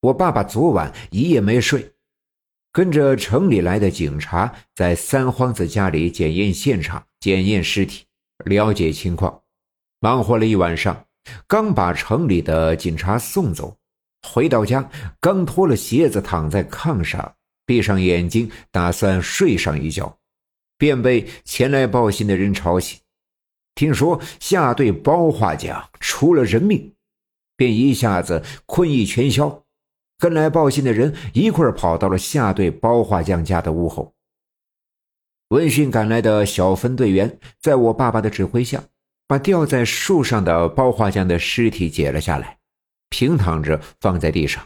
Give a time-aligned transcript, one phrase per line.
[0.00, 1.92] 我爸爸昨晚一夜没睡，
[2.70, 8.04] 跟着城里来的警察在三皇子家里检验现场、检验尸体，
[8.44, 9.42] 了解情况，
[9.98, 11.04] 忙活了一晚上，
[11.48, 13.76] 刚把城里的警察送走，
[14.22, 14.88] 回到家
[15.20, 17.34] 刚脱了鞋子躺在炕上，
[17.66, 20.16] 闭上眼睛打算睡上一觉，
[20.78, 23.00] 便被前来报信的人吵醒。
[23.74, 26.94] 听说下队包画匠出了人命，
[27.56, 29.64] 便一下子困意全消。
[30.18, 34.12] 跟来报信的人一块跑到了下队包画匠家的屋后。
[35.50, 38.82] 闻讯赶来的小分队员在我爸爸的指挥下，
[39.28, 42.58] 把吊在树上的包画匠的尸体解了下来，
[43.08, 44.62] 平躺着放在地上，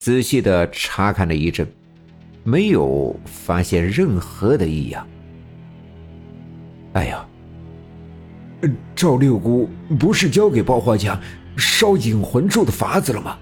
[0.00, 1.72] 仔细的查看了一阵，
[2.42, 5.06] 没有发现任何的异样。
[6.94, 7.24] 哎呀！
[8.94, 11.18] 赵六姑不是教给包画匠
[11.56, 13.38] 烧引魂咒的法子了吗？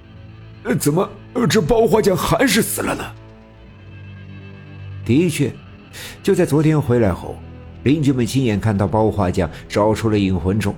[0.79, 1.09] 怎么
[1.49, 3.05] 这包画匠还是死了呢？
[5.05, 5.53] 的确，
[6.23, 7.37] 就在昨天回来后，
[7.85, 10.75] 邻居们亲眼看到包画匠找出了引魂咒。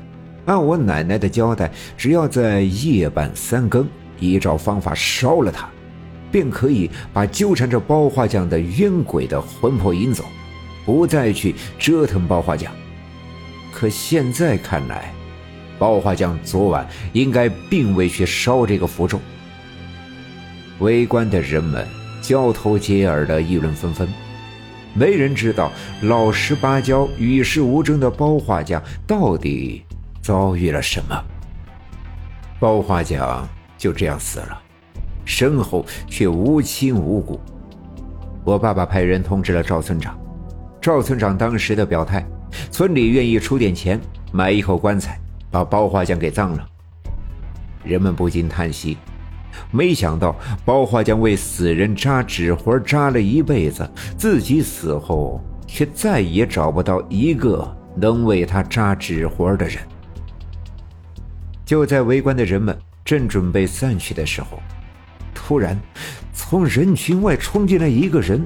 [0.47, 5.69] 按我奶奶的交代，只要在夜半三更依照方法烧了它，
[6.31, 10.25] 便可以把纠缠着包画匠的冤鬼的魂魄引走，
[10.84, 12.73] 不再去折腾包画匠。
[13.73, 15.12] 可现在看来，
[15.78, 19.21] 包画匠昨晚应该并未去烧这个符咒。
[20.81, 21.86] 围观的人们
[22.20, 24.09] 交头接耳的议论纷纷，
[24.95, 25.70] 没人知道
[26.03, 29.84] 老实巴交、与世无争的包画匠到底
[30.20, 31.25] 遭遇了什么。
[32.59, 34.61] 包画匠就这样死了，
[35.25, 37.41] 身后却无亲无故。
[38.44, 40.19] 我爸爸派人通知了赵村长，
[40.81, 42.27] 赵村长当时的表态。
[42.70, 44.00] 村里愿意出点钱
[44.33, 46.67] 买一口棺材，把包画匠给葬了。
[47.84, 48.98] 人们不禁叹息：
[49.70, 50.34] 没想到
[50.65, 59.78] 包画匠为死人扎纸活扎了一辈子，自己死后却再也找不到一个能为他扎纸活的人。
[61.65, 64.61] 就在围观的人们正准备散去的时候，
[65.34, 65.78] 突然
[66.32, 68.44] 从人群外冲进来一个人。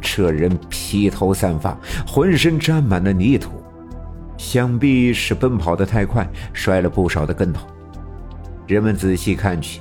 [0.00, 1.76] 这人披头散发，
[2.06, 3.50] 浑身沾满了泥土，
[4.36, 7.66] 想必是奔跑的太快，摔了不少的跟头。
[8.66, 9.80] 人们仔细看去，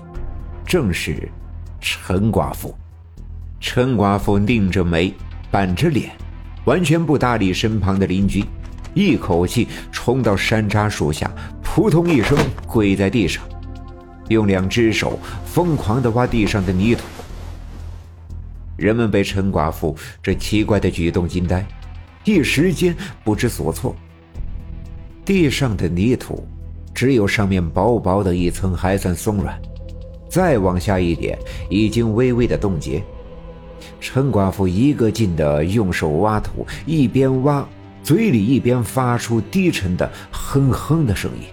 [0.73, 1.29] 正是
[1.79, 2.73] 陈寡妇。
[3.59, 5.13] 陈寡妇拧着眉，
[5.51, 6.09] 板着脸，
[6.66, 8.44] 完全不搭理身旁的邻居，
[8.95, 11.31] 一口气冲到山楂树下，
[11.62, 12.35] 扑通一声
[12.66, 13.44] 跪在地上，
[14.29, 17.03] 用两只手疯狂地挖地上的泥土。
[18.75, 21.63] 人们被陈寡妇这奇怪的举动惊呆，
[22.23, 23.95] 一时间不知所措。
[25.23, 26.44] 地上的泥土
[26.95, 29.56] 只有上面薄薄的一层还算松软，
[30.33, 31.38] 再往下一点
[31.69, 33.03] 已经微微的冻结。
[34.01, 37.63] 陈寡妇一个劲的用手挖土，一边挖，
[38.01, 41.45] 嘴里一边发出低沉的哼哼的声音。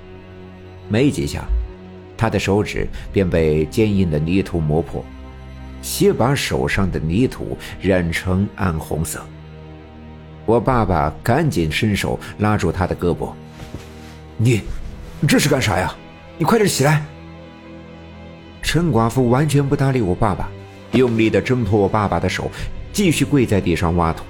[0.89, 1.45] 没几下，
[2.17, 5.05] 她的手指便被坚硬的泥土磨破。
[5.83, 9.23] 先把手上的泥土染成暗红色。
[10.47, 13.31] 我爸爸赶紧伸手拉住他的胳膊
[14.39, 14.63] ：“你
[15.29, 15.95] 这是干啥呀？
[16.39, 17.05] 你快点起来！”
[18.63, 20.49] 陈寡妇完全不搭理我爸爸，
[20.93, 22.51] 用力的挣脱我爸爸的手，
[22.93, 24.25] 继续跪在地上挖土。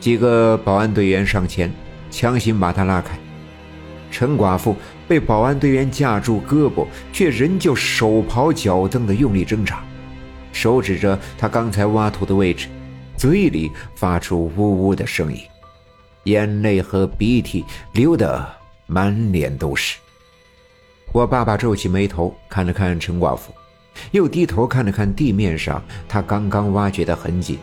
[0.00, 1.72] 几个保安队员上前，
[2.10, 3.18] 强行把他拉开。
[4.10, 4.74] 陈寡妇
[5.06, 9.84] 被保安队员架住胳膊，却仍旧手刨脚蹬的用力挣扎。
[10.52, 12.68] 手指着他刚才挖土的位置，
[13.16, 15.40] 嘴里发出呜呜的声音，
[16.24, 18.44] 眼泪和鼻涕流得
[18.86, 19.98] 满脸都是。
[21.10, 23.52] 我爸爸皱起眉头，看了看陈寡妇，
[24.10, 27.58] 又低头看了看地面上他刚刚挖掘的痕迹，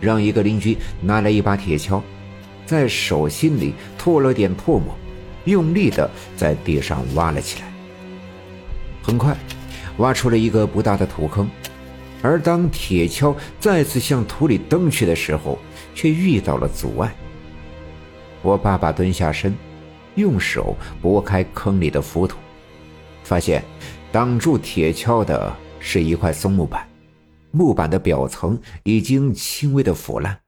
[0.00, 2.02] 让一个邻居拿来一把铁锹，
[2.66, 4.94] 在手心里吐了点唾沫，
[5.44, 7.72] 用力的在地上挖了起来。
[9.00, 9.36] 很快，
[9.98, 11.48] 挖出了一个不大的土坑。
[12.20, 15.58] 而当铁锹再次向土里蹬去的时候，
[15.94, 17.14] 却遇到了阻碍。
[18.42, 19.54] 我爸爸蹲下身，
[20.16, 22.36] 用手拨开坑里的浮土，
[23.32, 23.64] 发现
[24.12, 26.86] 挡住铁锹的是一块松木板，
[27.50, 30.38] 木板的表层已经轻微的腐烂，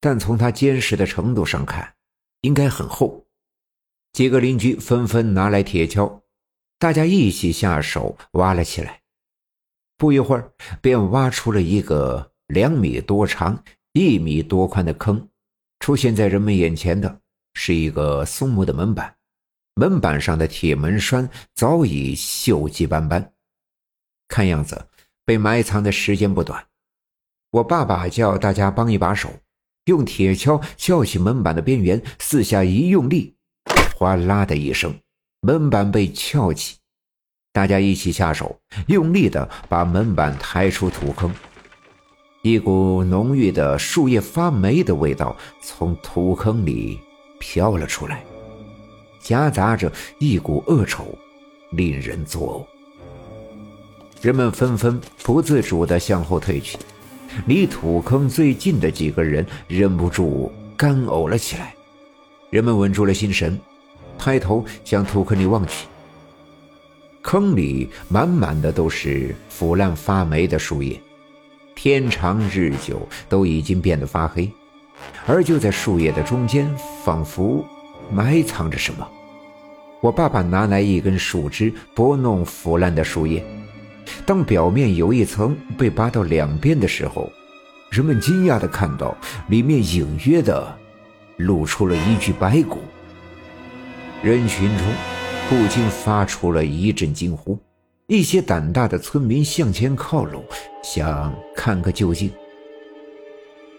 [0.00, 1.92] 但从它坚实的程度上看，
[2.40, 3.22] 应该很厚。
[4.14, 6.22] 几个邻居纷纷拿来铁锹，
[6.78, 9.02] 大家一起下手挖了起来。
[9.98, 15.28] 不一会儿，便挖出了一个两米多长、一米多宽的坑。
[15.80, 17.20] 出现在人们眼前的
[17.52, 19.14] 是一个松木的门板，
[19.78, 23.32] 门板上的铁门栓早已锈迹斑斑，
[24.26, 24.88] 看样子
[25.22, 26.66] 被埋藏的时间不短。
[27.50, 29.30] 我爸爸叫大家帮一把手，
[29.84, 33.36] 用铁锹撬起门板的边缘，四下一用力，
[33.94, 34.98] 哗啦的一声，
[35.42, 36.78] 门板被撬起。
[37.52, 41.30] 大家一起下手，用力的把门板抬出土坑。
[42.42, 46.98] 一股浓郁的树叶发霉的味道从土坑里
[47.38, 48.24] 飘了出来，
[49.26, 49.90] 夹杂着
[50.20, 51.04] 一股恶臭，
[51.70, 54.24] 令人作呕。
[54.24, 56.78] 人们纷纷不自主地向后退去，
[57.46, 61.74] 离土坑最近的几个人忍不住干呕了起来。
[62.50, 63.58] 人们稳住了心神，
[64.16, 65.88] 抬头向土坑里望去，
[67.20, 71.00] 坑里满满的都是腐烂发霉的树叶。
[71.74, 74.48] 天长日久，都已经变得发黑，
[75.26, 76.72] 而就在树叶的中间，
[77.04, 77.66] 仿佛
[78.10, 79.06] 埋藏着什么。
[80.00, 83.44] 我爸爸拿来一根树枝拨弄腐烂的树叶，
[84.24, 87.30] 当表面有一层被拔到两边的时候，
[87.90, 89.16] 人们惊讶地看到
[89.48, 90.78] 里面隐约的
[91.38, 92.78] 露出了一具白骨。
[94.22, 94.86] 人群中
[95.48, 97.58] 不禁发出了一阵惊呼。
[98.08, 100.44] 一些胆大的村民向前靠拢，
[100.84, 102.30] 想看个究竟。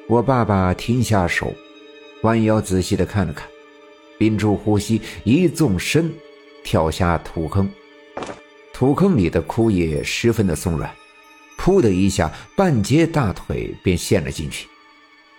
[0.10, 1.54] 我爸爸停下手，
[2.24, 3.48] 弯腰仔细的看了看，
[4.18, 6.14] 屏住呼吸，一纵身
[6.64, 7.70] 跳下土坑。
[8.74, 10.94] 土坑里的枯叶十分的松软，
[11.58, 14.68] 噗的一下，半截大腿便陷了进去。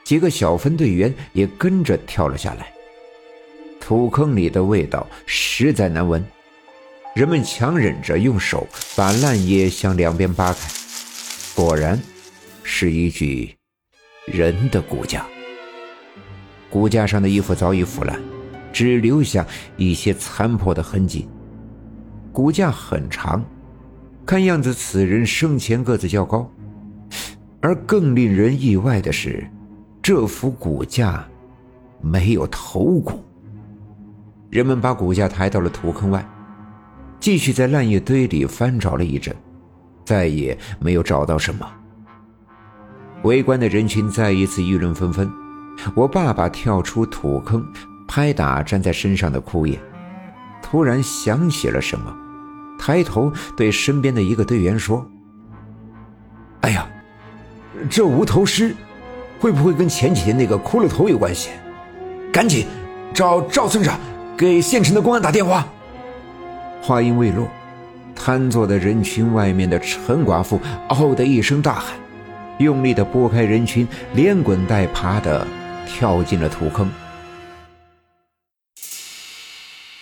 [0.04, 2.72] 几个小分队员也跟着跳了下来。
[3.80, 6.24] 土坑里的味道实在难闻。
[7.14, 10.60] 人们强忍着用手把烂叶向两边扒开，
[11.54, 12.00] 果然
[12.62, 13.56] 是一具
[14.26, 15.26] 人的骨架。
[16.70, 18.20] 骨架上的衣服早已腐烂，
[18.72, 21.28] 只留下一些残破的痕迹。
[22.32, 23.44] 骨架很长，
[24.24, 26.50] 看样子此人生前个子较高。
[27.60, 29.44] 而更令人意外的是，
[30.00, 31.26] 这副骨架
[32.00, 33.24] 没有头骨。
[34.50, 36.24] 人们把骨架抬到了土坑外。
[37.20, 39.34] 继续在烂叶堆里翻找了一阵，
[40.04, 41.68] 再也没有找到什么。
[43.24, 45.28] 围观的人群再一次议论纷纷。
[45.96, 47.66] 我爸爸跳出土坑，
[48.08, 49.78] 拍打粘在身上的枯叶，
[50.62, 52.12] 突然想起了什么，
[52.80, 55.06] 抬头对身边的一个队员说
[56.62, 56.88] ：“哎呀，
[57.90, 58.74] 这无头尸
[59.38, 61.50] 会不会跟前几天那个骷髅头有关系？
[62.32, 62.66] 赶紧
[63.12, 64.00] 找赵村长
[64.36, 65.66] 给县城的公安打电话。”
[66.80, 67.46] 话音未落，
[68.14, 70.58] 瘫坐在人群外面的陈寡妇
[70.88, 71.94] “嗷”的一声大喊，
[72.58, 75.46] 用力的拨开人群，连滚带爬的
[75.86, 76.90] 跳进了土坑。